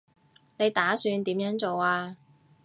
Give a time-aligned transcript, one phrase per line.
[0.57, 2.17] 你打算點樣做啊